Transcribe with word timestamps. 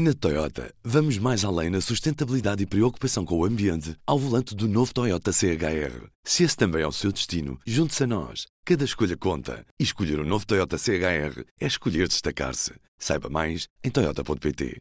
Na 0.00 0.14
Toyota, 0.14 0.72
vamos 0.84 1.18
mais 1.18 1.44
além 1.44 1.70
na 1.70 1.80
sustentabilidade 1.80 2.62
e 2.62 2.66
preocupação 2.66 3.24
com 3.24 3.36
o 3.36 3.44
ambiente 3.44 3.96
ao 4.06 4.16
volante 4.16 4.54
do 4.54 4.68
novo 4.68 4.94
Toyota 4.94 5.32
CHR. 5.32 6.06
Se 6.22 6.44
esse 6.44 6.56
também 6.56 6.82
é 6.82 6.86
o 6.86 6.92
seu 6.92 7.10
destino, 7.10 7.58
junte-se 7.66 8.04
a 8.04 8.06
nós. 8.06 8.46
Cada 8.64 8.84
escolha 8.84 9.16
conta. 9.16 9.66
E 9.76 9.82
escolher 9.82 10.20
o 10.20 10.22
um 10.22 10.24
novo 10.24 10.46
Toyota 10.46 10.78
CHR 10.78 11.42
é 11.60 11.66
escolher 11.66 12.06
destacar-se. 12.06 12.74
Saiba 12.96 13.28
mais 13.28 13.66
em 13.82 13.90
Toyota.pt. 13.90 14.80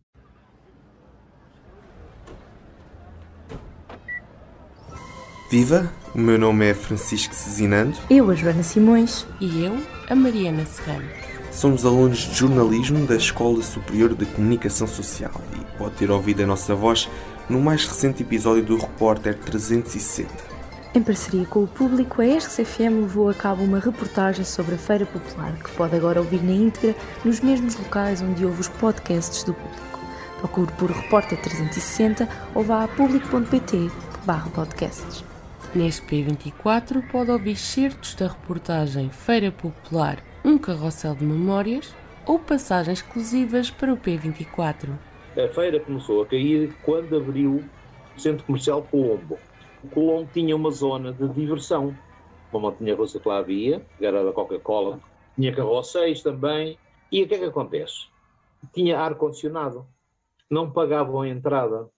Viva! 5.50 5.92
O 6.14 6.20
meu 6.20 6.38
nome 6.38 6.68
é 6.68 6.76
Francisco 6.76 7.34
Cezinando. 7.34 7.98
Eu, 8.08 8.30
a 8.30 8.36
Joana 8.36 8.62
Simões. 8.62 9.26
E 9.42 9.64
eu, 9.64 9.84
a 10.08 10.14
Mariana 10.14 10.64
Serrano. 10.68 11.37
Somos 11.58 11.88
alunos 11.88 12.20
de 12.20 12.36
jornalismo 12.36 13.08
da 13.08 13.16
Escola 13.16 13.64
Superior 13.64 14.14
de 14.14 14.28
Comunicação 14.28 14.86
Social 14.86 15.32
e 15.60 15.78
pode 15.80 15.96
ter 15.96 16.12
ouvido 16.12 16.44
a 16.44 16.46
nossa 16.46 16.76
voz 16.76 17.10
no 17.50 17.60
mais 17.60 17.84
recente 17.84 18.22
episódio 18.22 18.64
do 18.64 18.78
Repórter 18.78 19.36
360. 19.40 20.30
Em 20.94 21.02
parceria 21.02 21.48
com 21.48 21.64
o 21.64 21.68
público, 21.68 22.22
a 22.22 22.26
RCFM 22.26 23.02
levou 23.02 23.28
a 23.28 23.34
cabo 23.34 23.64
uma 23.64 23.80
reportagem 23.80 24.46
sobre 24.46 24.76
a 24.76 24.78
Feira 24.78 25.08
Popular, 25.08 25.52
que 25.54 25.72
pode 25.72 25.96
agora 25.96 26.20
ouvir 26.20 26.44
na 26.44 26.52
íntegra 26.52 26.96
nos 27.26 27.40
mesmos 27.40 27.76
locais 27.76 28.22
onde 28.22 28.46
ouve 28.46 28.62
os 28.62 28.68
podcasts 28.68 29.42
do 29.42 29.56
público. 29.56 30.00
Procure 30.38 30.72
por 30.74 30.92
Repórter 30.92 31.42
360 31.42 32.30
ou 32.54 32.64
vá 32.64 32.84
a 32.84 32.88
público.pt 32.88 33.90
podcasts. 34.54 35.24
Neste 35.74 36.04
P24 36.04 37.02
pode 37.12 37.32
ouvir 37.32 37.56
certos 37.56 38.14
da 38.14 38.28
reportagem 38.28 39.10
Feira 39.10 39.52
Popular 39.52 40.20
um 40.48 40.58
carrossel 40.58 41.14
de 41.14 41.26
memórias 41.26 41.94
ou 42.26 42.40
passagens 42.40 43.00
exclusivas 43.00 43.70
para 43.70 43.94
o 43.94 43.98
P24. 43.98 44.98
A 45.36 45.54
feira 45.54 45.78
começou 45.78 46.24
a 46.24 46.26
cair 46.26 46.74
quando 46.84 47.18
abriu 47.18 47.62
o 48.16 48.20
Centro 48.20 48.46
Comercial 48.46 48.82
Colombo. 48.84 49.38
O 49.84 49.90
Colombo 49.90 50.30
tinha 50.32 50.56
uma 50.56 50.72
zona 50.72 51.12
de 51.12 51.28
diversão, 51.28 51.94
como 52.50 52.72
tinha 52.72 52.96
russa 52.96 53.20
que 53.20 53.28
lá 53.28 53.40
havia, 53.40 53.86
era 54.00 54.24
da 54.24 54.32
Coca-Cola, 54.32 55.02
tinha 55.36 55.54
carrosséis 55.54 56.24
também. 56.24 56.80
E 57.12 57.24
o 57.24 57.28
que 57.28 57.36
é 57.36 57.40
que 57.40 57.46
acontece? 57.46 58.08
Tinha 58.74 59.00
ar-condicionado, 59.00 59.86
não 60.50 60.72
pagavam 60.72 61.24
a 61.24 61.28
entrada. 61.28 61.90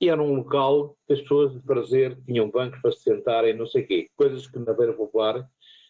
E 0.00 0.08
era 0.08 0.22
um 0.22 0.36
local 0.36 0.96
que 1.06 1.12
as 1.12 1.20
pessoas 1.20 1.52
de 1.52 1.60
prazer 1.60 2.16
tinham 2.24 2.48
bancos 2.48 2.80
para 2.80 2.92
se 2.92 3.02
sentarem, 3.02 3.54
não 3.54 3.66
sei 3.66 3.82
o 3.82 3.86
quê. 3.86 4.06
Coisas 4.16 4.46
que 4.46 4.58
na 4.58 4.74
Feira 4.74 4.94
Popular 4.94 5.46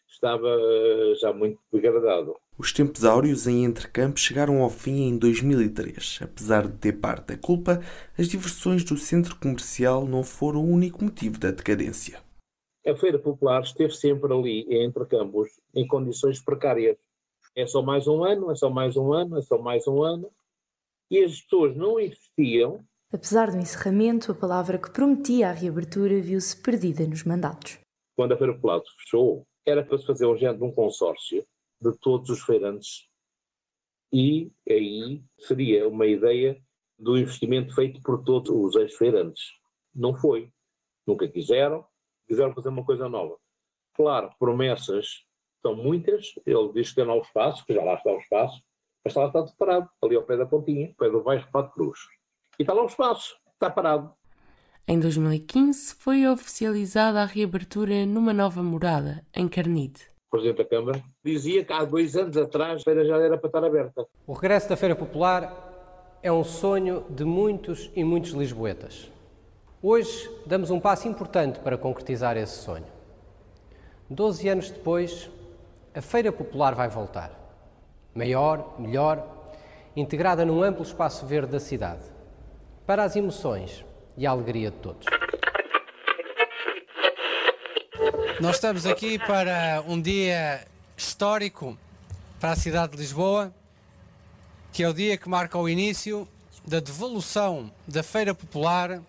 estava 0.08 0.48
eh, 0.48 1.14
já 1.20 1.32
muito 1.32 1.58
degradado. 1.72 2.34
Os 2.58 2.72
tempos 2.72 3.04
áureos 3.04 3.46
em 3.46 3.64
Entrecampos 3.64 4.22
chegaram 4.22 4.62
ao 4.62 4.70
fim 4.70 5.08
em 5.08 5.16
2003. 5.16 6.20
Apesar 6.22 6.66
de 6.66 6.76
ter 6.76 6.94
parte 6.94 7.28
da 7.28 7.36
culpa, 7.36 7.80
as 8.18 8.28
diversões 8.28 8.82
do 8.82 8.96
centro 8.96 9.36
comercial 9.36 10.06
não 10.06 10.24
foram 10.24 10.60
o 10.60 10.68
único 10.68 11.04
motivo 11.04 11.38
da 11.38 11.50
decadência. 11.50 12.20
A 12.86 12.96
Feira 12.96 13.18
Popular 13.18 13.62
esteve 13.62 13.92
sempre 13.92 14.32
ali, 14.32 14.62
em 14.62 14.86
Entrecampos, 14.86 15.48
em 15.74 15.86
condições 15.86 16.40
precárias. 16.40 16.96
É 17.54 17.66
só 17.66 17.82
mais 17.82 18.08
um 18.08 18.24
ano, 18.24 18.50
é 18.50 18.54
só 18.54 18.70
mais 18.70 18.96
um 18.96 19.12
ano, 19.12 19.38
é 19.38 19.42
só 19.42 19.58
mais 19.58 19.86
um 19.86 20.02
ano. 20.02 20.30
E 21.10 21.22
as 21.22 21.40
pessoas 21.42 21.76
não 21.76 22.00
investiam. 22.00 22.84
Apesar 23.12 23.50
do 23.50 23.58
encerramento, 23.58 24.32
a 24.32 24.34
palavra 24.34 24.78
que 24.78 24.90
prometia 24.90 25.48
a 25.48 25.52
reabertura 25.52 26.20
viu-se 26.20 26.56
perdida 26.60 27.06
nos 27.06 27.24
mandatos. 27.24 27.78
Quando 28.16 28.32
a 28.32 28.36
Feira 28.36 28.54
Popular 28.54 28.80
fechou, 29.00 29.46
era 29.66 29.84
para 29.84 29.98
se 29.98 30.06
fazer 30.06 30.26
de 30.36 30.64
um 30.64 30.72
consórcio 30.72 31.44
de 31.80 31.96
todos 31.98 32.30
os 32.30 32.42
feirantes 32.42 33.08
e 34.12 34.50
aí 34.68 35.22
seria 35.38 35.86
uma 35.86 36.06
ideia 36.06 36.60
do 36.98 37.16
investimento 37.16 37.74
feito 37.74 38.00
por 38.00 38.24
todos 38.24 38.50
os 38.50 38.74
ex-feirantes. 38.76 39.44
Não 39.94 40.14
foi. 40.14 40.50
Nunca 41.06 41.28
quiseram. 41.28 41.86
Quiseram 42.26 42.54
fazer 42.54 42.70
uma 42.70 42.84
coisa 42.84 43.08
nova. 43.08 43.38
Claro, 43.94 44.30
promessas 44.38 45.24
são 45.62 45.74
muitas. 45.74 46.32
Ele 46.46 46.72
diz 46.72 46.90
que 46.90 46.96
tem 46.96 47.04
lá 47.04 47.14
o 47.14 47.20
espaço, 47.20 47.64
que 47.66 47.74
já 47.74 47.84
lá 47.84 47.94
está 47.94 48.10
o 48.10 48.18
espaço, 48.18 48.62
mas 49.04 49.12
está 49.12 49.20
lá 49.20 49.28
está 49.28 49.56
parado, 49.58 49.90
ali 50.02 50.16
ao 50.16 50.24
pé 50.24 50.36
da 50.36 50.46
pontinha, 50.46 50.88
ao 50.88 50.94
pé 50.94 51.10
do 51.10 51.22
Baixo 51.22 51.50
Pato 51.50 51.72
Cruz. 51.72 51.98
E 52.58 52.62
está 52.62 52.72
lá 52.72 52.82
o 52.82 52.86
espaço, 52.86 53.36
está 53.54 53.70
parado. 53.70 54.14
Em 54.90 54.98
2015 54.98 55.96
foi 55.96 56.26
oficializada 56.26 57.20
a 57.20 57.26
reabertura 57.26 58.06
numa 58.06 58.32
nova 58.32 58.62
morada, 58.62 59.22
em 59.36 59.46
Carnide. 59.46 60.00
O 60.28 60.30
Presidente 60.30 60.56
da 60.56 60.64
Câmara 60.64 61.04
dizia 61.22 61.62
que 61.62 61.70
há 61.74 61.84
dois 61.84 62.16
anos 62.16 62.34
atrás 62.38 62.80
a 62.80 62.84
feira 62.84 63.04
já 63.04 63.18
era 63.18 63.36
para 63.36 63.48
estar 63.48 63.62
aberta. 63.62 64.06
O 64.26 64.32
regresso 64.32 64.66
da 64.66 64.78
Feira 64.78 64.96
Popular 64.96 66.16
é 66.22 66.32
um 66.32 66.42
sonho 66.42 67.04
de 67.10 67.22
muitos 67.22 67.90
e 67.94 68.02
muitos 68.02 68.30
lisboetas. 68.30 69.12
Hoje 69.82 70.30
damos 70.46 70.70
um 70.70 70.80
passo 70.80 71.06
importante 71.06 71.58
para 71.58 71.76
concretizar 71.76 72.38
esse 72.38 72.56
sonho. 72.62 72.86
Doze 74.08 74.48
anos 74.48 74.70
depois, 74.70 75.30
a 75.94 76.00
Feira 76.00 76.32
Popular 76.32 76.74
vai 76.74 76.88
voltar. 76.88 77.30
Maior, 78.14 78.76
melhor, 78.78 79.52
integrada 79.94 80.46
num 80.46 80.62
amplo 80.62 80.82
espaço 80.82 81.26
verde 81.26 81.52
da 81.52 81.60
cidade. 81.60 82.04
Para 82.86 83.04
as 83.04 83.16
emoções, 83.16 83.84
e 84.18 84.26
a 84.26 84.32
alegria 84.32 84.70
de 84.72 84.76
todos. 84.78 85.06
Nós 88.40 88.56
estamos 88.56 88.84
aqui 88.84 89.16
para 89.16 89.82
um 89.86 90.00
dia 90.00 90.66
histórico 90.96 91.78
para 92.40 92.50
a 92.50 92.56
cidade 92.56 92.92
de 92.92 92.98
Lisboa, 92.98 93.54
que 94.72 94.82
é 94.82 94.88
o 94.88 94.92
dia 94.92 95.16
que 95.16 95.28
marca 95.28 95.56
o 95.56 95.68
início 95.68 96.28
da 96.66 96.80
devolução 96.80 97.72
da 97.86 98.02
Feira 98.02 98.34
Popular 98.34 99.00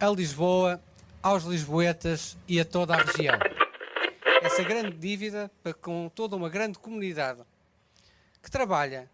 a 0.00 0.08
Lisboa, 0.08 0.82
aos 1.22 1.44
lisboetas 1.44 2.36
e 2.48 2.58
a 2.58 2.64
toda 2.64 2.94
a 2.94 2.98
região. 2.98 3.38
Essa 4.42 4.64
grande 4.64 4.96
dívida 4.96 5.48
para 5.62 5.72
com 5.72 6.10
toda 6.12 6.34
uma 6.34 6.48
grande 6.48 6.76
comunidade 6.76 7.42
que 8.42 8.50
trabalha, 8.50 9.08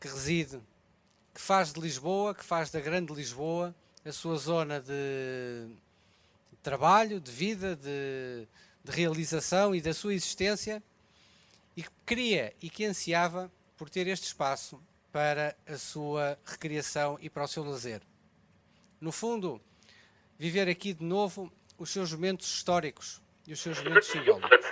que 0.00 0.06
reside, 0.06 0.60
que 1.34 1.40
faz 1.40 1.72
de 1.72 1.80
Lisboa, 1.80 2.32
que 2.36 2.44
faz 2.44 2.70
da 2.70 2.78
grande 2.78 3.12
Lisboa 3.12 3.74
a 4.06 4.12
sua 4.12 4.36
zona 4.36 4.80
de 4.80 5.68
trabalho, 6.62 7.20
de 7.20 7.30
vida, 7.30 7.74
de, 7.76 8.46
de 8.84 8.92
realização 8.92 9.74
e 9.74 9.80
da 9.80 9.92
sua 9.92 10.14
existência 10.14 10.82
e 11.76 11.82
que 11.82 11.90
queria 12.06 12.52
e 12.62 12.70
que 12.70 12.84
ansiava 12.84 13.50
por 13.76 13.90
ter 13.90 14.06
este 14.06 14.26
espaço 14.26 14.80
para 15.12 15.56
a 15.66 15.76
sua 15.76 16.38
recriação 16.44 17.18
e 17.20 17.28
para 17.28 17.44
o 17.44 17.48
seu 17.48 17.64
lazer. 17.64 18.00
No 19.00 19.12
fundo, 19.12 19.60
viver 20.38 20.68
aqui 20.68 20.92
de 20.92 21.04
novo 21.04 21.52
os 21.78 21.90
seus 21.90 22.12
momentos 22.12 22.46
históricos 22.46 23.20
e 23.46 23.52
os 23.52 23.60
seus 23.60 23.82
momentos 23.82 24.08
simbólicos. 24.08 24.66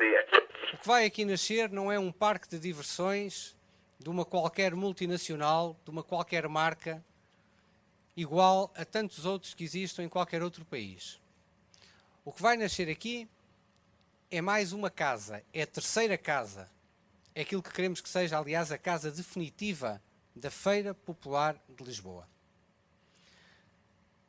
O 0.73 0.79
que 0.79 0.87
vai 0.87 1.05
aqui 1.05 1.25
nascer 1.25 1.71
não 1.71 1.91
é 1.91 1.99
um 1.99 2.11
parque 2.11 2.49
de 2.49 2.59
diversões 2.59 3.57
de 3.99 4.09
uma 4.11 4.25
qualquer 4.25 4.75
multinacional, 4.75 5.77
de 5.85 5.91
uma 5.91 6.03
qualquer 6.03 6.49
marca, 6.49 7.05
igual 8.17 8.73
a 8.77 8.85
tantos 8.85 9.25
outros 9.25 9.55
que 9.55 9.65
existem 9.65 10.07
em 10.07 10.09
qualquer 10.09 10.43
outro 10.43 10.65
país. 10.65 11.21
O 12.25 12.33
que 12.33 12.43
vai 12.43 12.57
nascer 12.57 12.89
aqui 12.89 13.29
é 14.31 14.41
mais 14.41 14.73
uma 14.73 14.91
casa, 14.91 15.45
é 15.53 15.63
a 15.63 15.67
terceira 15.67 16.17
casa. 16.17 16.71
É 17.35 17.43
aquilo 17.43 17.63
que 17.63 17.73
queremos 17.73 18.01
que 18.01 18.09
seja, 18.09 18.39
aliás, 18.39 18.71
a 18.71 18.79
casa 18.79 19.11
definitiva 19.11 20.01
da 20.35 20.51
Feira 20.51 20.95
Popular 20.95 21.61
de 21.69 21.85
Lisboa. 21.85 22.29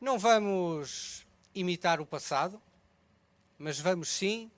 Não 0.01 0.19
vamos 0.19 1.25
imitar 1.53 2.01
o 2.01 2.05
passado, 2.05 2.61
mas 3.57 3.79
vamos 3.79 4.09
sim 4.09 4.51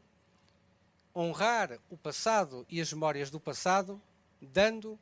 honrar 1.16 1.80
o 1.90 1.98
passado 1.98 2.66
e 2.70 2.80
as 2.80 2.92
memórias 2.92 3.30
do 3.30 3.40
passado, 3.40 4.02
dando 4.42 5.00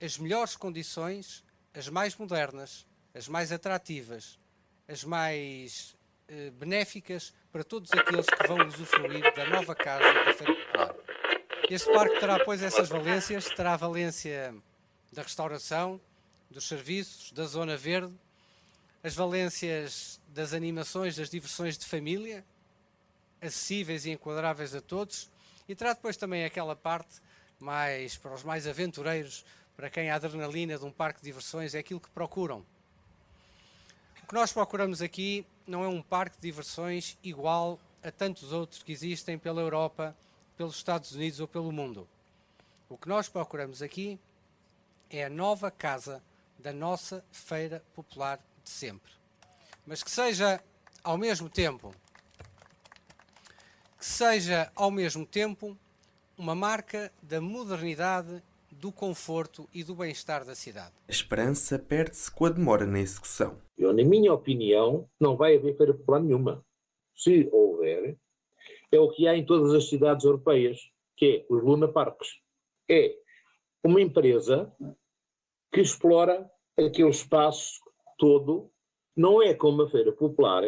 as 0.00 0.18
melhores 0.18 0.56
condições, 0.56 1.44
as 1.74 1.88
mais 1.88 2.16
modernas, 2.16 2.86
as 3.16 3.28
mais 3.28 3.50
atrativas, 3.50 4.38
as 4.86 5.02
mais 5.02 5.96
eh, 6.28 6.50
benéficas 6.50 7.32
para 7.50 7.64
todos 7.64 7.90
aqueles 7.92 8.26
que 8.26 8.46
vão 8.46 8.58
usufruir 8.66 9.34
da 9.34 9.48
nova 9.48 9.74
casa 9.74 10.12
da 10.12 10.34
Feira 10.34 10.54
Popular. 10.54 10.94
Este 11.70 11.90
parque 11.90 12.20
terá, 12.20 12.44
pois, 12.44 12.62
essas 12.62 12.90
valências, 12.90 13.46
terá 13.46 13.72
a 13.72 13.76
valência 13.76 14.54
da 15.10 15.22
restauração, 15.22 15.98
dos 16.50 16.68
serviços, 16.68 17.32
da 17.32 17.46
zona 17.46 17.74
verde, 17.74 18.14
as 19.02 19.14
valências 19.14 20.20
das 20.28 20.52
animações, 20.52 21.16
das 21.16 21.30
diversões 21.30 21.78
de 21.78 21.86
família, 21.86 22.44
acessíveis 23.40 24.04
e 24.04 24.10
enquadráveis 24.10 24.74
a 24.74 24.80
todos, 24.82 25.30
e 25.66 25.74
terá 25.74 25.94
depois 25.94 26.18
também 26.18 26.44
aquela 26.44 26.76
parte 26.76 27.22
mais 27.58 28.14
para 28.18 28.34
os 28.34 28.44
mais 28.44 28.66
aventureiros, 28.66 29.42
para 29.74 29.88
quem 29.88 30.10
a 30.10 30.16
adrenalina 30.16 30.78
de 30.78 30.84
um 30.84 30.92
parque 30.92 31.20
de 31.20 31.24
diversões 31.24 31.74
é 31.74 31.78
aquilo 31.78 31.98
que 31.98 32.10
procuram 32.10 32.64
o 34.26 34.28
que 34.28 34.34
nós 34.34 34.52
procuramos 34.52 35.00
aqui 35.00 35.46
não 35.64 35.84
é 35.84 35.88
um 35.88 36.02
parque 36.02 36.34
de 36.34 36.42
diversões 36.42 37.16
igual 37.22 37.78
a 38.02 38.10
tantos 38.10 38.50
outros 38.50 38.82
que 38.82 38.90
existem 38.90 39.38
pela 39.38 39.60
Europa, 39.60 40.16
pelos 40.56 40.74
Estados 40.74 41.12
Unidos 41.12 41.38
ou 41.38 41.46
pelo 41.46 41.70
mundo. 41.70 42.08
O 42.88 42.98
que 42.98 43.08
nós 43.08 43.28
procuramos 43.28 43.82
aqui 43.82 44.18
é 45.08 45.24
a 45.24 45.30
nova 45.30 45.70
casa 45.70 46.20
da 46.58 46.72
nossa 46.72 47.24
feira 47.30 47.84
popular 47.94 48.40
de 48.64 48.70
sempre. 48.70 49.12
Mas 49.86 50.02
que 50.02 50.10
seja 50.10 50.60
ao 51.04 51.16
mesmo 51.16 51.48
tempo 51.48 51.94
que 53.96 54.04
seja 54.04 54.72
ao 54.74 54.90
mesmo 54.90 55.24
tempo 55.24 55.78
uma 56.36 56.56
marca 56.56 57.12
da 57.22 57.40
modernidade, 57.40 58.42
do 58.80 58.92
conforto 58.92 59.68
e 59.72 59.82
do 59.82 59.94
bem-estar 59.94 60.44
da 60.44 60.54
cidade. 60.54 60.94
A 61.08 61.10
esperança 61.10 61.78
perde-se 61.78 62.30
com 62.30 62.44
a 62.44 62.50
demora 62.50 62.86
na 62.86 63.00
execução. 63.00 63.60
Eu, 63.76 63.92
na 63.92 64.04
minha 64.04 64.32
opinião, 64.32 65.08
não 65.18 65.36
vai 65.36 65.56
haver 65.56 65.76
feira 65.76 65.94
popular 65.94 66.20
nenhuma. 66.20 66.64
Se 67.14 67.48
houver, 67.50 68.16
é 68.92 68.98
o 68.98 69.10
que 69.10 69.26
há 69.26 69.36
em 69.36 69.44
todas 69.44 69.72
as 69.72 69.88
cidades 69.88 70.24
europeias, 70.24 70.78
que 71.16 71.46
é 71.48 71.52
os 71.52 71.62
Luna 71.62 71.88
Parks. 71.88 72.40
É 72.88 73.16
uma 73.82 74.00
empresa 74.00 74.72
que 75.72 75.80
explora 75.80 76.50
aquele 76.78 77.10
espaço 77.10 77.80
todo, 78.18 78.70
não 79.16 79.42
é 79.42 79.54
como 79.54 79.82
uma 79.82 79.90
feira 79.90 80.12
popular, 80.12 80.62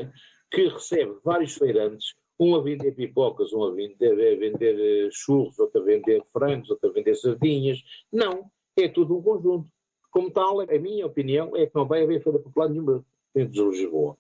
que 0.51 0.69
recebe 0.69 1.19
vários 1.23 1.55
feirantes, 1.55 2.15
um 2.39 2.55
a 2.55 2.61
vender 2.61 2.93
pipocas, 2.93 3.53
um 3.53 3.65
a 3.65 3.71
vender, 3.71 4.13
a 4.13 4.39
vender 4.39 5.07
eh, 5.07 5.09
churros, 5.11 5.59
outro 5.59 5.81
a 5.81 5.85
vender 5.85 6.23
frangos, 6.33 6.71
outro 6.71 6.91
a 6.91 6.93
vender 6.93 7.15
sardinhas. 7.17 7.83
Não, 8.13 8.51
é 8.77 8.89
tudo 8.89 9.17
um 9.17 9.23
conjunto. 9.23 9.69
Como 10.11 10.31
tal, 10.31 10.61
a 10.61 10.79
minha 10.79 11.07
opinião 11.07 11.57
é 11.57 11.67
que 11.67 11.75
não 11.75 11.87
vai 11.87 12.03
haver 12.03 12.23
feira 12.23 12.39
popular 12.39 12.69
nenhuma 12.69 13.05
dentro 13.35 13.53
de 13.53 13.63
Lisboa. 13.63 14.17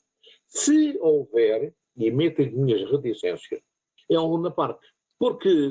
Se 0.47 0.99
houver, 1.00 1.73
e 1.97 2.11
meto 2.11 2.43
as 2.43 2.53
minhas 2.53 2.91
reticências, 2.91 3.61
é 4.11 4.19
um 4.19 4.26
Luna 4.26 4.50
Park. 4.50 4.81
Porque 5.19 5.70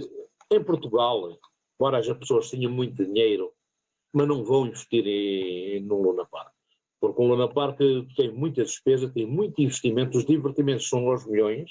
em 0.52 0.64
Portugal, 0.64 1.38
embora 1.76 2.00
as 2.00 2.12
pessoas 2.14 2.50
tenham 2.50 2.72
muito 2.72 3.06
dinheiro, 3.06 3.54
mas 4.14 4.28
não 4.28 4.44
vão 4.44 4.68
investir 4.68 5.06
em, 5.06 5.82
no 5.82 6.02
Luna 6.02 6.26
Park. 6.26 6.52
Porque 7.00 7.22
o 7.22 7.28
Luna 7.28 7.48
Park 7.48 7.80
tem 8.16 8.32
muita 8.32 8.64
despesa, 8.64 9.10
tem 9.10 9.26
muito 9.26 9.62
investimento, 9.62 10.18
os 10.18 10.26
divertimentos 10.26 10.90
são 10.90 11.10
aos 11.10 11.26
milhões, 11.26 11.70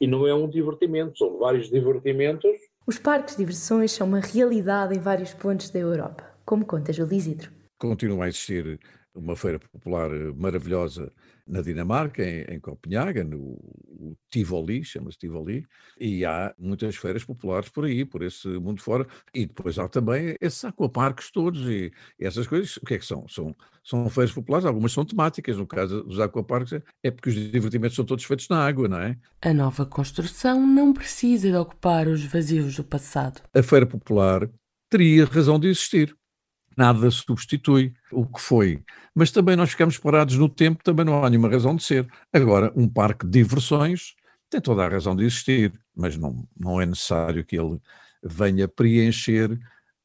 e 0.00 0.06
não 0.06 0.26
é 0.26 0.34
um 0.34 0.48
divertimento, 0.48 1.18
são 1.18 1.38
vários 1.38 1.68
divertimentos. 1.70 2.50
Os 2.86 2.98
parques 2.98 3.36
de 3.36 3.44
diversões 3.44 3.92
são 3.92 4.06
uma 4.06 4.20
realidade 4.20 4.94
em 4.94 5.00
vários 5.00 5.34
pontos 5.34 5.70
da 5.70 5.78
Europa, 5.78 6.24
como 6.44 6.64
conta 6.64 6.92
Júlio 6.92 7.14
Isidro. 7.14 7.50
Continua 7.78 8.24
a 8.24 8.28
existir 8.28 8.80
uma 9.14 9.34
feira 9.34 9.58
popular 9.58 10.10
maravilhosa 10.36 11.12
na 11.46 11.62
Dinamarca, 11.62 12.22
em, 12.22 12.42
em 12.54 12.60
Copenhaga, 12.60 13.24
no 13.24 13.58
Tivoli, 14.30 14.84
chama-se 14.84 15.18
Tivoli, 15.18 15.66
e 15.98 16.24
há 16.24 16.54
muitas 16.58 16.96
feiras 16.96 17.24
populares 17.24 17.68
por 17.68 17.84
aí, 17.84 18.04
por 18.04 18.22
esse 18.22 18.46
mundo 18.48 18.82
fora, 18.82 19.06
e 19.34 19.46
depois 19.46 19.78
há 19.78 19.88
também 19.88 20.36
esses 20.40 20.64
aquaparques 20.64 21.30
todos 21.30 21.66
e, 21.66 21.90
e 22.18 22.26
essas 22.26 22.46
coisas, 22.46 22.76
o 22.76 22.86
que 22.86 22.94
é 22.94 22.98
que 22.98 23.06
são? 23.06 23.26
São, 23.28 23.56
são 23.82 24.08
feiras 24.10 24.32
populares, 24.32 24.66
algumas 24.66 24.92
são 24.92 25.04
temáticas, 25.04 25.56
no 25.56 25.66
caso 25.66 26.04
dos 26.04 26.20
aquaparques 26.20 26.80
é 27.02 27.10
porque 27.10 27.30
os 27.30 27.34
divertimentos 27.34 27.96
são 27.96 28.04
todos 28.04 28.24
feitos 28.24 28.48
na 28.48 28.64
água, 28.64 28.88
não 28.88 29.00
é? 29.00 29.16
A 29.40 29.54
nova 29.54 29.86
construção 29.86 30.66
não 30.66 30.92
precisa 30.92 31.50
de 31.50 31.56
ocupar 31.56 32.08
os 32.08 32.24
vazios 32.24 32.76
do 32.76 32.84
passado. 32.84 33.40
A 33.54 33.62
feira 33.62 33.86
popular 33.86 34.48
teria 34.90 35.24
razão 35.24 35.58
de 35.58 35.68
existir 35.68 36.17
nada 36.78 37.10
substitui 37.10 37.92
o 38.12 38.24
que 38.24 38.40
foi. 38.40 38.84
Mas 39.12 39.32
também 39.32 39.56
nós 39.56 39.70
ficamos 39.70 39.98
parados 39.98 40.36
no 40.36 40.48
tempo, 40.48 40.84
também 40.84 41.04
não 41.04 41.24
há 41.24 41.28
nenhuma 41.28 41.50
razão 41.50 41.74
de 41.74 41.82
ser. 41.82 42.06
Agora, 42.32 42.72
um 42.76 42.88
parque 42.88 43.26
de 43.26 43.32
diversões 43.32 44.14
tem 44.48 44.60
toda 44.60 44.84
a 44.84 44.88
razão 44.88 45.16
de 45.16 45.24
existir, 45.24 45.72
mas 45.94 46.16
não, 46.16 46.46
não 46.56 46.80
é 46.80 46.86
necessário 46.86 47.44
que 47.44 47.58
ele 47.58 47.80
venha 48.22 48.68
preencher 48.68 49.58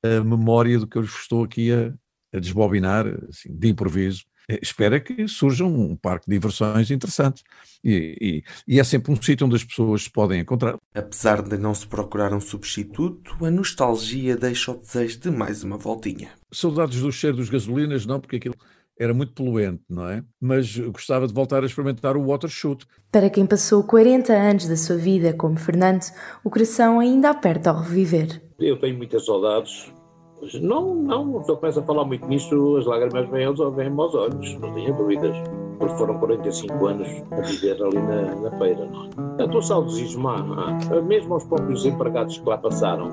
a 0.03 0.23
memória 0.23 0.79
do 0.79 0.87
que 0.87 0.97
eu 0.97 1.03
estou 1.03 1.43
aqui 1.43 1.71
a, 1.71 1.93
a 2.35 2.39
desbobinar, 2.39 3.05
assim, 3.29 3.55
de 3.55 3.69
improviso, 3.69 4.23
espera 4.61 4.99
que 4.99 5.27
surja 5.27 5.65
um 5.65 5.95
parque 5.95 6.25
de 6.27 6.33
diversões 6.33 6.91
interessante. 6.91 7.43
E, 7.83 8.43
e, 8.67 8.75
e, 8.75 8.79
é 8.79 8.83
sempre 8.83 9.11
um 9.11 9.21
sítio 9.21 9.45
onde 9.45 9.55
as 9.55 9.63
pessoas 9.63 10.03
se 10.03 10.09
podem 10.09 10.39
encontrar. 10.39 10.77
Apesar 10.95 11.41
de 11.41 11.57
não 11.57 11.73
se 11.73 11.85
procurar 11.85 12.33
um 12.33 12.39
substituto, 12.39 13.35
a 13.45 13.51
nostalgia 13.51 14.37
deixa 14.37 14.71
o 14.71 14.77
desejo 14.77 15.19
de 15.19 15.31
mais 15.31 15.63
uma 15.63 15.77
voltinha. 15.77 16.29
Saudades 16.51 17.01
do 17.01 17.11
cheiro 17.11 17.37
dos 17.37 17.49
gasolinas, 17.49 18.05
não, 18.05 18.19
porque 18.19 18.37
aquilo 18.37 18.55
era 18.97 19.13
muito 19.13 19.33
poluente, 19.33 19.83
não 19.89 20.07
é? 20.07 20.23
Mas 20.39 20.77
gostava 20.77 21.27
de 21.27 21.33
voltar 21.33 21.63
a 21.63 21.65
experimentar 21.65 22.15
o 22.15 22.25
water 22.25 22.49
shoot. 22.49 22.85
Para 23.11 23.29
quem 23.29 23.45
passou 23.45 23.83
40 23.83 24.31
anos 24.31 24.67
da 24.67 24.77
sua 24.77 24.97
vida 24.97 25.33
como 25.33 25.57
Fernando, 25.57 26.03
o 26.43 26.49
coração 26.49 26.99
ainda 26.99 27.31
aperta 27.31 27.69
ao 27.71 27.81
reviver. 27.81 28.41
Eu 28.59 28.79
tenho 28.79 28.95
muitas 28.95 29.25
saudades 29.25 29.91
não, 30.61 30.95
não, 30.95 31.43
eu 31.47 31.57
começo 31.57 31.79
a 31.79 31.83
falar 31.83 32.05
muito 32.05 32.27
nisso, 32.27 32.77
as 32.77 32.85
lágrimas 32.85 33.29
vêm 33.29 33.45
aos, 33.45 33.59
vêm 33.75 33.93
aos 33.97 34.15
olhos, 34.15 34.59
não 34.59 34.73
tenho 34.73 34.93
dúvidas, 34.95 35.35
porque 35.79 35.95
foram 35.95 36.17
45 36.17 36.85
anos 36.85 37.07
a 37.31 37.41
viver 37.41 37.81
ali 37.83 37.99
na, 37.99 38.35
na 38.35 38.57
feira. 38.57 38.87
A 39.39 39.47
tua 39.47 39.61
saudosismo 39.61 40.27
há, 40.29 40.35
há, 40.35 41.01
mesmo 41.01 41.33
aos 41.33 41.43
próprios 41.45 41.85
empregados 41.85 42.37
que 42.37 42.47
lá 42.47 42.57
passaram, 42.57 43.11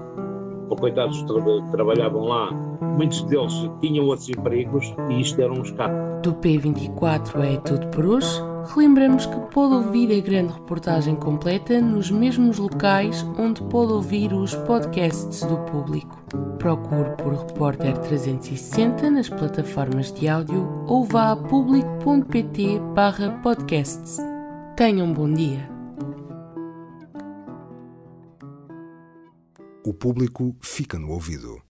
ou 0.68 0.76
coitados 0.76 1.22
que 1.22 1.70
trabalhavam 1.72 2.24
lá, 2.24 2.69
muitos 2.80 3.22
deles 3.24 3.52
tinham 3.80 4.06
outros 4.06 4.28
empregos 4.28 4.94
e 5.08 5.20
isto 5.20 5.40
era 5.40 5.52
um 5.52 5.62
escape. 5.62 5.94
Do 6.22 6.34
P24 6.34 7.42
é 7.42 7.56
tudo 7.58 7.86
por 7.88 8.04
hoje. 8.04 8.50
Relembramos 8.74 9.26
que 9.26 9.40
pode 9.52 9.74
ouvir 9.74 10.16
a 10.16 10.20
grande 10.20 10.52
reportagem 10.52 11.16
completa 11.16 11.80
nos 11.80 12.10
mesmos 12.10 12.58
locais 12.58 13.22
onde 13.38 13.62
pode 13.64 13.92
ouvir 13.92 14.32
os 14.32 14.54
podcasts 14.54 15.42
do 15.42 15.56
público. 15.64 16.22
Procure 16.58 17.16
por 17.16 17.32
Repórter 17.32 17.96
360 17.98 19.10
nas 19.10 19.28
plataformas 19.28 20.12
de 20.12 20.28
áudio 20.28 20.68
ou 20.86 21.04
vá 21.04 21.32
a 21.32 21.36
público.pt 21.36 22.80
podcasts. 23.42 24.18
Tenham 24.76 25.06
um 25.06 25.12
bom 25.12 25.32
dia. 25.32 25.68
O 29.84 29.94
público 29.94 30.54
fica 30.60 30.98
no 30.98 31.10
ouvido. 31.10 31.69